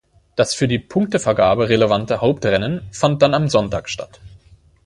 [0.35, 4.19] Das für die Punktevergabe relevante Hauptrennen fand dann am Sonntag statt.